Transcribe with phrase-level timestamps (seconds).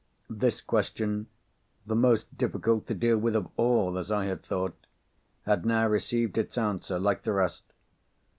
[0.31, 1.27] This question
[1.85, 4.87] (the most difficult to deal with of all, as I had thought)
[5.43, 7.65] had now received its answer, like the rest.